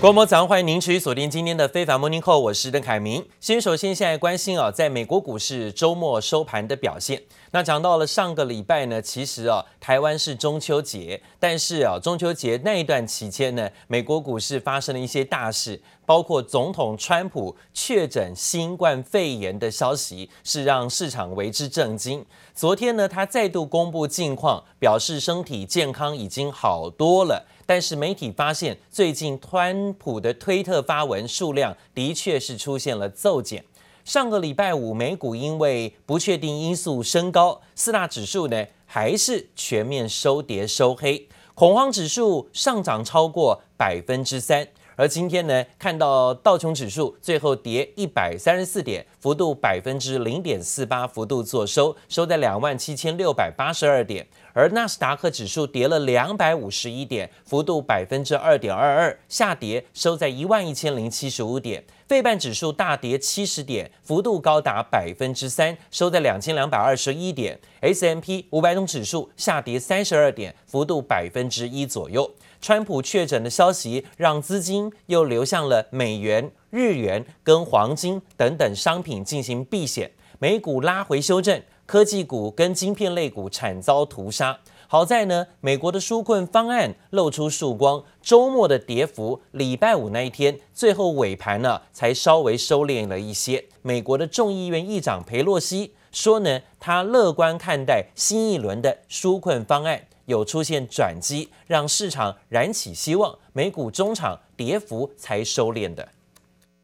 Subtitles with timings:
[0.00, 3.22] 国模早上，欢迎您持续锁定今天的非凡 Morning Call，我是邓凯明。
[3.38, 7.22] 先首先现在关心啊，在美国股市周末收盘的表现。
[7.50, 22.24] 那讲到了上个礼拜呢，其实啊，台湾是中秋节，但是啊，中秋节那一段期间呢，美国股市发生了一些大事，包括总统川普确诊新冠肺炎的消息，是让市场为之震惊。
[22.54, 27.46] 昨天呢，他再度公布近况，表示身体健康已经好多了。
[27.70, 33.64] 但是媒体发现，最近川普的推特发文数量的确是出现了骤减。
[34.04, 44.66] 上个礼拜五，美股因为不确定因素升高，四大指数呢还是全面收跌收黑，恐慌指数上涨超过百分之三。
[45.00, 54.28] 而今天呢，看到道琼指数最后跌一百三十四点，幅度百分之零点四八，幅度作收，收在两万七千六百八十二点。
[54.52, 61.82] 而纳斯达克指数跌了两百五十一点，幅度百分之二点二二，下跌，收在一万一千零七十五点。
[62.06, 67.58] 费半指数大跌七十点，幅度高达百分之三，收在两千两百二十一点。
[67.80, 72.30] S M P 五百种指数下跌三十二点，幅度百分之一左右。
[72.60, 84.58] 川普确诊的消息让资金又流向了美元、日元跟黄金等等商品进行避险，美股拉回修正，科技股跟晶片类股惨遭屠杀。
[84.86, 93.64] 好在呢，美国的纾困方案露出曙光，周末的跌幅，礼拜五那一天最后尾盘呢才稍微收敛了一些。
[93.82, 100.02] 美国的众议院议长裴洛西说呢，他乐观看待新一轮的纾困方案。
[100.30, 106.08] 有出现转机，让市场燃起希望，美股中场跌幅才收敛的。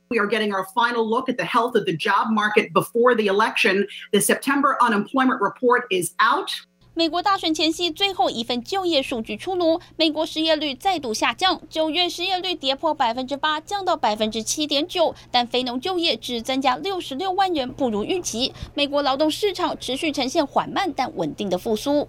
[0.08, 3.24] We are getting our final look at the health of the job market before the
[3.24, 3.86] election.
[4.12, 6.50] The September unemployment report is out.
[6.94, 18.54] 美国大选前夕，最后一份就业数据出炉，美国失业率再度下降，九月失业率跌破百分之八，降到百分之七点九，但非农就业只增加六十六万人，不如预期。
[18.74, 22.08] 美国劳动市场持续呈现缓慢但稳定的复苏。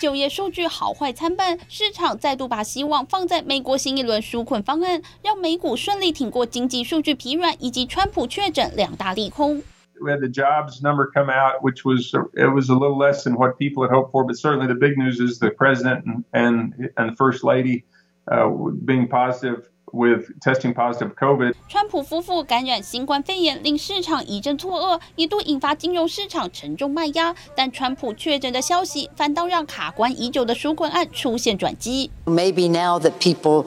[0.00, 9.62] 就业数据好坏参半，市场再度把希望放在美国新一轮纾困方案，让美股顺利挺过经济数据疲软以及川普确诊两大利空。
[10.00, 13.56] We had the jobs number come out, which was it was a little less than what
[13.56, 17.10] people had hoped for, but certainly the big news is the president and and and
[17.10, 17.84] the first lady
[18.26, 18.48] uh,
[18.84, 19.68] being positive.
[19.96, 27.34] With testing positive COVID，川普夫妇感染新冠肺炎，令市场一阵错愕，一度引发金融市场沉重卖压。
[27.54, 32.10] 但川普确诊的消息，反倒让卡关已久的纾困案出现转机。
[32.24, 33.66] Maybe now that people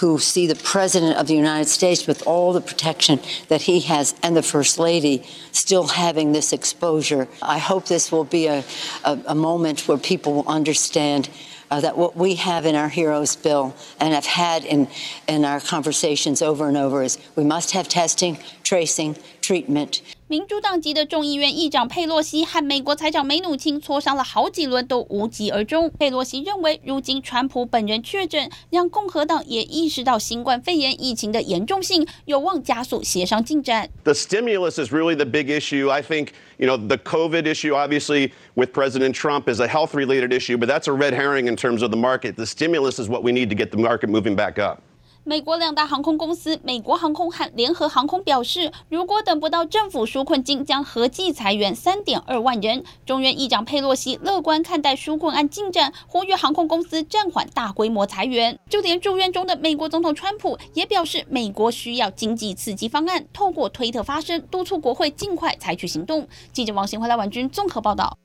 [0.00, 3.18] who see the president of the United States with all the protection
[3.50, 8.24] that he has and the first lady still having this exposure, I hope this will
[8.24, 8.64] be a
[9.04, 11.28] a, a moment where people will understand.
[11.71, 14.89] Uh, that what we have in our heroes bill and have had in
[15.29, 20.01] in our conversations over and over is we must have testing, tracing, treatment.
[20.31, 25.91] 民主党籍的众议院议长佩洛西和美国财长梅努钦磋商了好几轮都无疾而终。
[25.99, 33.89] 佩洛西认为，如今川普本人确诊，让共和党也意识到新冠肺炎疫情的严重性，有望加速协商进展。
[34.05, 35.89] The stimulus is really the big issue.
[35.89, 40.57] I think, you know, the COVID issue, obviously, with President Trump is a health-related issue,
[40.57, 42.37] but that's a red herring in terms of the market.
[42.37, 44.81] The stimulus is what we need to get the market moving back up.
[45.23, 52.83] 美国两大航空公司美国航空和联合航空表示，如果等不到政府纾困金，将合计裁员三点二万人。
[53.05, 58.57] 众院议长佩洛西乐观看待纾困案进展，呼吁航空公司暂缓大规模裁员。
[58.67, 66.27] 就连住院中的美国总统川普也表示，美国需要经济刺激方案，透过推特发声，督促国会尽快采取行动。
[66.51, 68.17] 记者王新辉、赖婉君综合报道。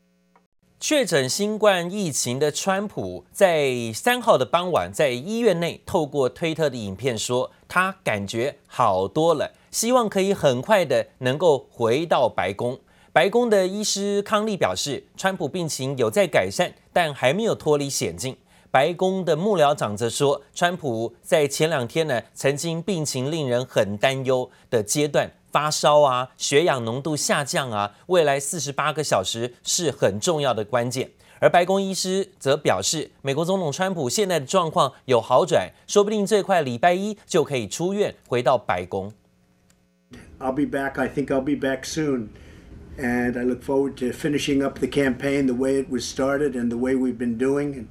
[0.79, 12.79] 确诊新冠疫情的川普，在三号的傍晚，在医院内透过推特的影片说，他感觉好多了，希望可以很快的能够回到白宫。
[13.11, 18.37] 白宫的医师康利表示，川普病情有在改善，但还没有脱离险境。
[18.71, 25.33] 白宫的幕僚长则说，川普在前两天呢，曾经病情令人很担忧的阶段。
[25.57, 31.13] 发烧啊，血氧浓度下降啊，未来四十八个小时是很重要的关键。
[31.39, 39.15] 而白宫医师则表示，美国总统川普现在的状况有好转，说不定最快礼拜一就可以出院回到白宫。
[40.39, 41.01] I'll be back.
[41.01, 42.29] I think I'll be back soon,
[42.99, 46.69] and I look forward to finishing up the campaign the way it was started and
[46.69, 47.87] the way we've been doing.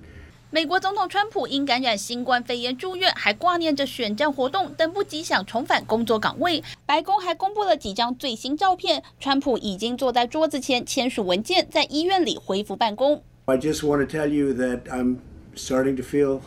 [0.56, 6.64] 美国总统川普因感染新冠肺炎住院，还挂念着选战活动，等不及想重返工作岗位。
[6.86, 13.22] 白宫还公布了几张最新照片，川普已经坐在桌子前签署文件，在医院里恢复办公。
[13.48, 15.18] I just want to tell you that I'm
[15.58, 16.40] starting to feel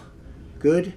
[0.58, 0.92] good.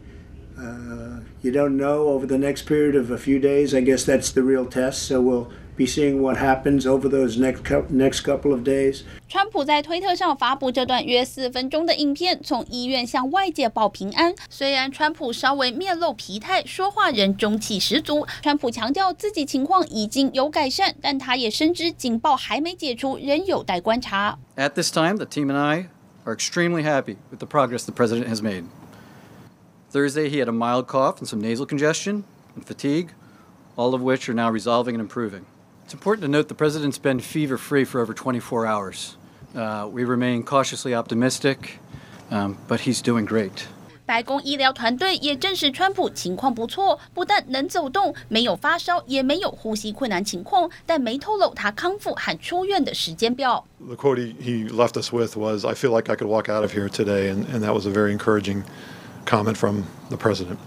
[0.58, 3.75] Uh, you don't know over the next period of a few days.
[3.75, 5.06] I guess that's the real test.
[5.10, 9.03] So we'll be seeing what happens over those next next couple of days.
[9.29, 14.35] 川普在推特上发布这段约四分钟的影片，从医院向外界报平安。
[14.49, 18.27] 虽然川普稍微面露疲态，说话仍中气十足。
[18.43, 24.38] 川普强调自己情况已经有改善，但他也深知警报还没解除，仍有待观察。
[24.56, 25.88] At this time, the team and I
[26.25, 28.65] are extremely happy with the progress the president has made.
[29.93, 32.25] Thursday, he had a mild cough and some nasal congestion
[32.55, 33.09] and fatigue,
[33.77, 35.44] all of which are now resolving and improving.
[35.91, 39.17] It's important to note the president's been fever free for over 24 hours.
[39.55, 41.79] Uh, we remain cautiously optimistic,
[42.31, 43.69] um, but he's doing great.
[44.05, 53.65] 白宫医疗团队也证实，川普情况不错，不但能走动，没有发烧，也没有呼吸困难情况，但没透露他康复和出院的时间表。
[53.85, 56.73] The quote he, he left us with was, "I feel like I could walk out of
[56.73, 58.62] here today," and, and that was a very encouraging
[59.25, 60.59] comment from the president.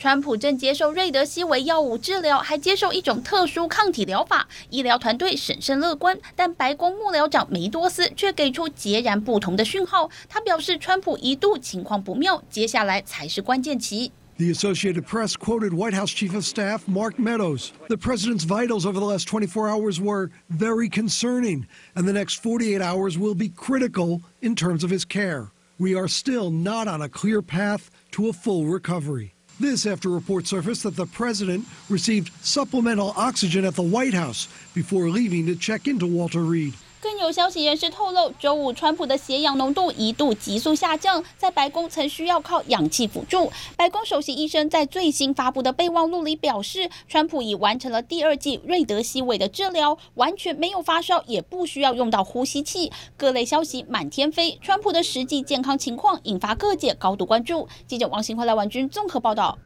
[0.00, 4.46] 川普正接受瑞德西韦药物治疗，还接受一种特殊抗体疗法。
[4.70, 10.10] 医疗团队审慎乐观，但白宫幕僚长梅多斯却给出截然不同的讯号。
[10.28, 14.12] 他表示，川普一度情况不妙，接下来才是关键期。
[14.38, 17.70] The Associated Press quoted White House Chief of Staff Mark Meadows.
[17.88, 21.64] The president's vitals over the last 24 hours were very concerning,
[21.94, 25.52] and the next 48 hours will be critical in terms of his care.
[25.78, 29.32] We are still not on a clear path to a full recovery.
[29.61, 35.11] This after reports surfaced that the president received supplemental oxygen at the White House before
[35.11, 36.73] leaving to check into Walter Reed.
[37.01, 43.51] 更有消息人士透露，周五川普的血氧浓度一度急速下降，在白宫曾需要靠氧气辅助。
[43.75, 52.91] 白宫首席医生在最新发布的备忘录里表示，川普已完成了第二剂瑞德西韦的治疗，完全没有发烧，也不需要用到呼吸器。
[53.17, 57.67] 各类消息满天飞，川普的实际健康情况引发各界高度关注。
[57.87, 59.57] 记者王新辉、赖婉君综合报道。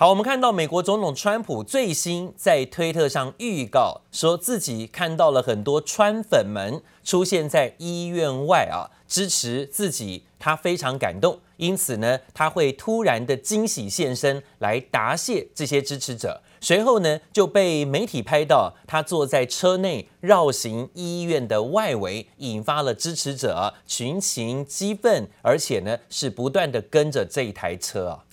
[0.00, 16.42] 好，我们看到美国总统川普最新在推特上预告，说自己看到了很多川粉们出现在医院外啊，支持自己，他非常感动，因此呢，他会突然的惊喜现身来答谢这些支持者。
[16.60, 28.24] 随后呢，就被媒体拍到他坐在车内绕行医院的外围，引发了支持者群情激愤，而且呢，是不断的跟着这一台车啊。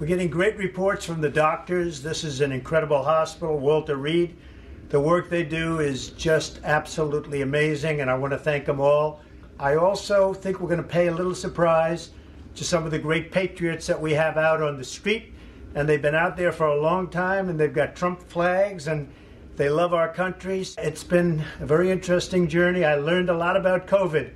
[0.00, 2.00] We're getting great reports from the doctors.
[2.00, 4.34] This is an incredible hospital, Walter Reed.
[4.88, 9.20] The work they do is just absolutely amazing, and I want to thank them all.
[9.58, 12.12] I also think we're going to pay a little surprise
[12.54, 15.34] to some of the great patriots that we have out on the street,
[15.74, 19.06] and they've been out there for a long time, and they've got Trump flags, and
[19.56, 20.64] they love our country.
[20.78, 22.86] It's been a very interesting journey.
[22.86, 24.30] I learned a lot about COVID.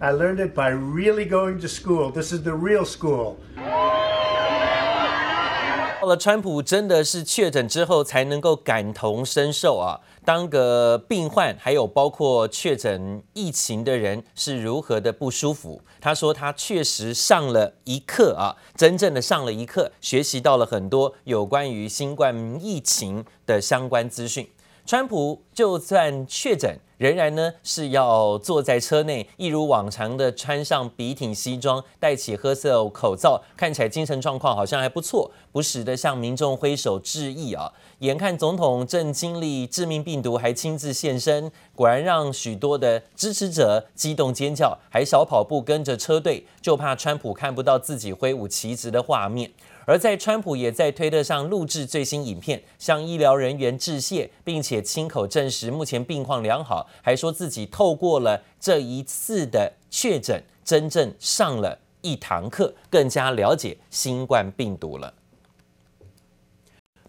[0.00, 2.10] I learned it by really going to school.
[2.10, 3.38] This is the real school.
[6.02, 15.80] 到了川普真的是确诊之后才能够感同身受啊，当个病患还有包括确诊疫情的人是如何的不舒服。
[16.00, 24.44] 他说他确实上了一课啊，真正的上了一课，学习到了很多有关于新冠疫情的相关资讯。
[24.84, 37.72] 川普就算确诊，仍然呢是要坐在车内，一如往常的穿上笔挺西装，戴起褐色口罩，看起来精神状况好像还不错，不时的向民众挥手致意啊。
[37.98, 49.50] 眼看总统正经历致命病毒，还亲自现身，果然让许多的支持者激动尖叫，还小跑步跟着车队，就怕川普看不到自己挥舞旗帜的画面。
[49.84, 65.14] 而在川普也在推特上录制最新影片，向医疗人员致谢，并且亲口证实目前病况良好，还说自己透过了这一次的确诊，真正上了一堂课，更加了解新冠病毒了。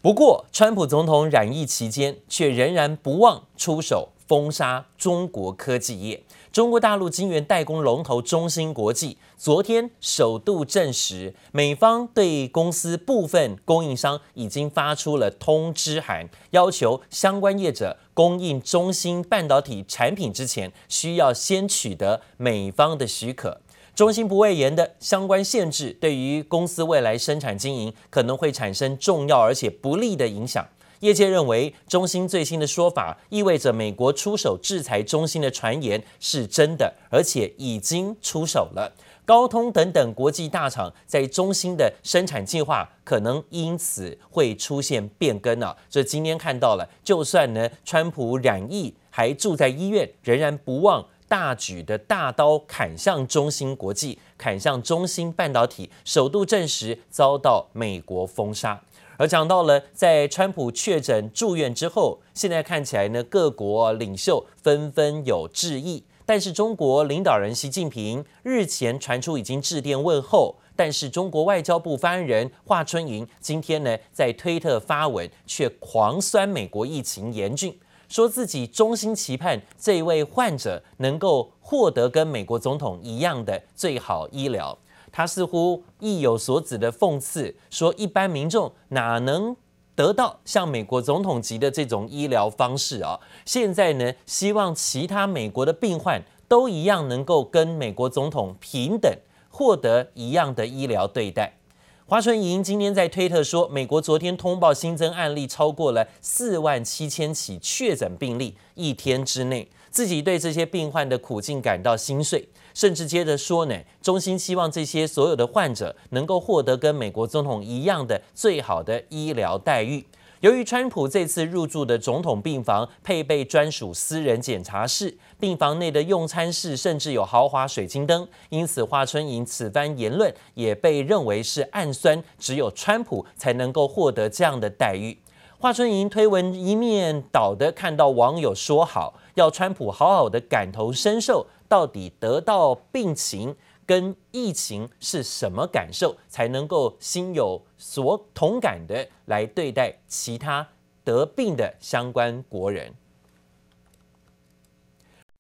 [0.02, 6.22] 不过，川普总统染疫期间，却仍然不忘出手封杀中国科技业。
[6.54, 23.60] 中国大陆晶圆代工龙头中芯国际昨天首度证实，美方对公司部分供应商已经发出了通知函，要求相关业者供应中芯半导体产品之前，需要先取得美方的许可。
[23.96, 30.68] 中芯不讳言的相关限制，对于公司未来生产经营可能会产生重要而且不利的影响。
[31.04, 38.90] 业界认为，中芯最新的说法意味着美国出手制裁中芯的传言是真的，而且已经出手了。
[39.26, 45.76] 高通等等国际大厂在中芯的生产计划可能因此会出现变更啊！
[45.90, 58.82] 这今天看到了，就算呢，川普染疫还住在医院，仍然不忘大举的大刀砍向中芯国际，砍向中芯半导体，首度证实遭到美国封杀。
[59.18, 66.04] 而讲到了在川普确诊住院之后，现在看起来呢，各国领袖纷纷有致意。
[66.26, 77.78] 但是中国领导人习近平日前传出已经致电问候，但是中国外交部发言人华春莹今天呢在推特发文，却狂酸美国疫情严峻，
[78.08, 84.78] 说自己衷心期盼这位患者能够获得跟美国总统一样的最好医疗。
[85.14, 89.56] 他似乎意有所指的讽刺说，一般民众哪能
[89.96, 93.20] 得到像美国总统级的这种医疗方式啊？
[93.46, 99.16] 现在呢，希望其他美国的病患都一样能够跟美国总统平等
[99.50, 101.60] 获得一样的医疗对待。
[102.06, 112.50] 华春莹今天在推特说，美国昨天通报新增案例超过了四万七千起确诊病例，一天之内，自己对这些病患的苦境感到心碎。
[112.74, 120.04] 甚至接着说呢，衷心希望这些所有的患者能够获得跟美国总统一样的最好的医疗待遇。
[120.40, 135.18] 由于川普这次入住的总统病房配备专属私人检查室，病房内的用餐室甚至有豪华水晶灯，因此华春莹此番言论也被认为是暗酸，只有川普才能够获得这样的待遇。
[135.60, 141.48] 华春莹推文一面倒的看到网友说好，要川普好好的感同身受。
[141.68, 150.70] 到底得到病情跟疫情是什么感受，才能够心有所同感的来对待其他
[151.04, 152.94] 得病的相关国人？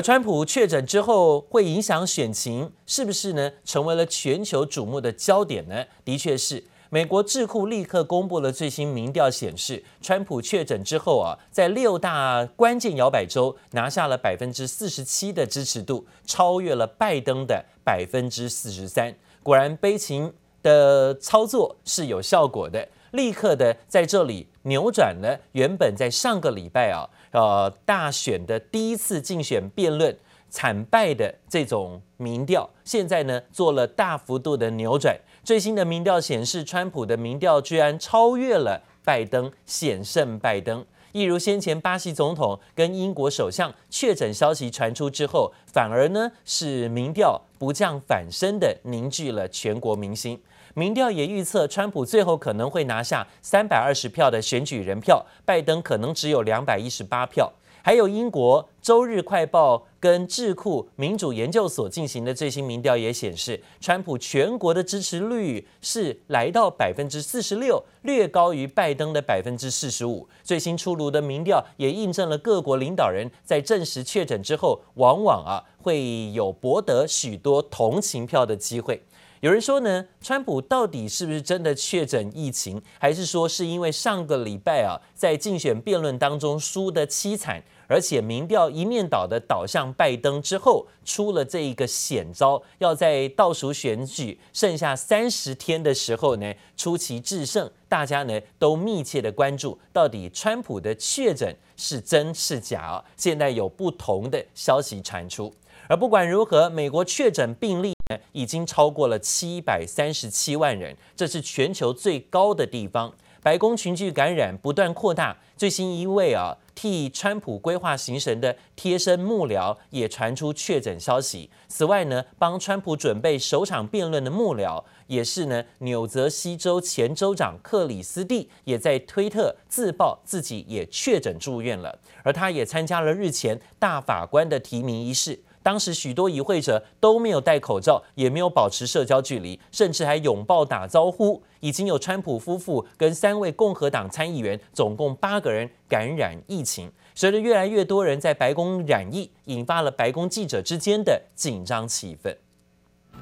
[0.03, 3.51] 川普确诊之后会影响选情，是不是呢？
[3.63, 5.85] 成为了全球瞩目的焦点呢？
[6.03, 6.63] 的确是。
[6.93, 19.11] 美国智库立刻公布了最新民调，显示川普确诊之后啊，在六大关键摇摆州拿下了百分之四十七的支持度，超越了拜登的百分之四十三。
[19.41, 20.31] 果然，悲情
[20.61, 30.15] 的操作是有效果的，立刻的在这里扭转了原本在上个礼拜啊，呃，大选的第一次竞选辩论
[30.47, 35.17] 惨败的这种民调，现在呢做了大幅度的扭转。
[35.43, 40.85] 最新的民调显示，川普的民调居然超越了拜登，险胜拜登。
[41.11, 50.41] 一如先前巴西总统跟英国首相确诊消息传出之后，反而呢是民调不降反升的凝聚了全国民心。
[50.75, 57.51] 民调也预测，川普最后可能会拿下三百二十票的选举人票，拜登可能只有两百一十八票。
[57.85, 70.29] 还有英国《周日快报》跟智库民主研究所进行的最新民调也显示，川普全国的支持率是来到百分之四十六，略高于拜登的百分之四十五。
[70.43, 79.03] 最新出炉的民调也印证了各国领导人在证实确诊之后，往往啊会有博得许多同情票的机会。
[79.43, 87.61] 有人说呢，川普到底是不是真的确诊疫情，还是说是因为上个礼拜啊在竞选辩论当中输得凄惨？
[87.89, 97.69] 而且民调一面倒的倒向拜登之后，出了这一个险招，要在倒数选举剩下三十天的时候呢，出奇制胜。
[97.89, 103.03] 大家呢都密切的关注，到底川普的确诊是真是假？
[103.17, 105.53] 现在有不同的消息传出。
[105.89, 107.93] 而不管如何，美国确诊病例
[108.31, 113.13] 已经超过了七百三十七万人，这是全球最高的地方。
[113.41, 121.49] 白宫群聚感染不断扩大，最新一位啊替川普规划行程的贴身幕僚也传出确诊消息。
[121.67, 135.37] 此外呢，帮川普准备首场辩论的幕僚也是呢纽泽西州前州长克里斯蒂也在推特自曝自己也确诊住院了，而他也参加了日前大法官的提名仪式。
[135.63, 141.41] 当时许多与会者都没有戴口罩，也没有保持社交距离，甚至还拥抱打招呼。
[141.61, 146.91] 已经有川普夫妇跟三位共和党参议员，总共八个人感染疫情。
[147.15, 152.35] 随着越来越多人在白宫染疫，引发了白宫记者之间的紧张气氛。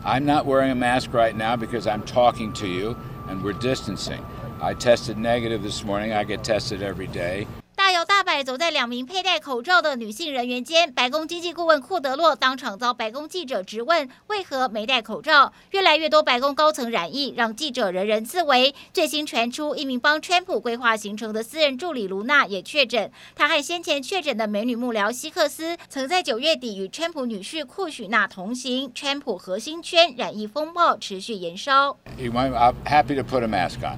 [0.04, 2.96] I'm not wearing a mask right now because I'm talking to you
[3.30, 4.22] and we're distancing.
[4.60, 6.12] I tested negative this morning.
[6.12, 7.46] I get tested every day.
[7.92, 15.52] 大摇大摆走在两名佩戴口罩的女性人员间，白宫经济顾问库德洛当场遭白宫记者质问为何没戴口罩。
[15.72, 18.74] 越来越多白宫高层染疫，让记者人人自危。
[18.94, 23.12] 最新传出，一名帮川普规划行程的私人助理卢娜也确诊。
[23.36, 28.90] 她和先前确诊的美女幕僚希克斯，曾在九月底与川普女婿库许纳同行。
[28.96, 31.98] 川普核心圈染疫风暴持续延烧。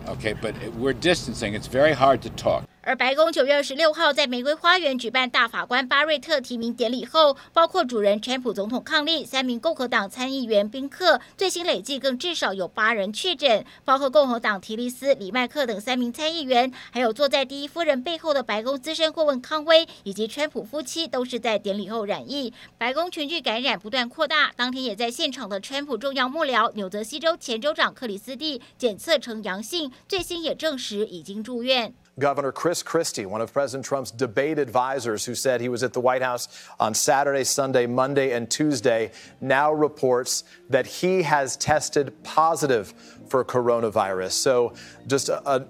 [0.07, 1.55] ok but we're distancing.
[1.55, 2.63] It's very hard to talk.
[2.85, 22.51] 而白宫九月二十六号在玫瑰花园举办大法官巴瑞特提名典礼后，包括主人川普总统伉俪、三名共和党参议员宾客，最新累计更至少有八人确诊，包括共和党提利斯、李麦克等三名参议员，还有坐在第一夫人背后的白宫资深顾问康威以及川普夫妻都是在典礼后染疫。
[22.77, 31.93] 白宫群聚感染不断扩大，当天也在现场的川普重要幕僚纽泽西州前州长克里斯蒂检测呈阳性，最新也证实已经住院。
[32.19, 36.21] Governor Chris Christie, one of President Trump's debate advisors, who said he was at the White
[36.21, 36.47] House
[36.79, 42.93] on Saturday, Sunday, Monday, and Tuesday, now reports that he has tested positive
[43.29, 44.33] for coronavirus.
[44.33, 44.73] So,
[45.07, 45.65] just a, a,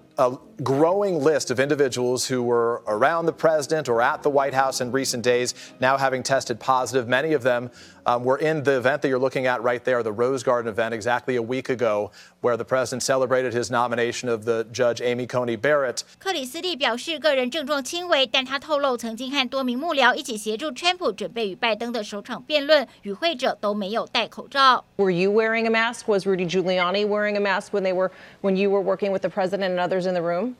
[0.64, 4.90] growing list of individuals who were around the president or at the White House in
[4.90, 7.06] recent days now having tested positive.
[7.06, 7.70] Many of them
[8.04, 10.92] um, were in the event that you're looking at right there, the Rose Garden event,
[10.92, 15.56] exactly a week ago, where the president celebrated his nomination of the judge Amy Coney
[15.56, 16.02] Barrett.
[16.18, 24.84] 克里斯蒂表示，个人症状轻微，但他透露曾经和多名幕僚一起协助川普准备与拜登的首场辩论，与会者都没有戴口罩。
[24.96, 26.08] Were you wearing a mask?
[26.08, 29.28] Was Rudy Giuliani wearing a mask when they were when you were working with the
[29.28, 30.55] president and others In the room?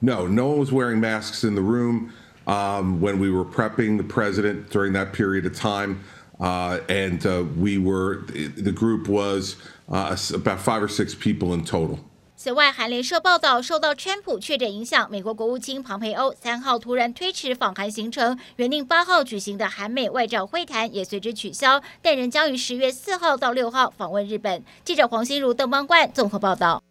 [0.00, 2.12] No, no one was wearing masks in the room
[2.46, 6.00] um, when we were prepping the president during that period of time.
[6.40, 8.24] Uh, and uh, we were,
[8.56, 9.56] the group was
[9.90, 11.98] uh, about five or six people in total.
[12.34, 24.64] 此外，韩联社报道，受到川普确诊影响，美国国务卿庞培欧三号突然推迟访韩行程，原定八号举行的韩美外长会谈也随之取消，但仍将于十月四号到六号访问日本。
[24.82, 26.82] 记者黄心如、邓邦冠综合报道。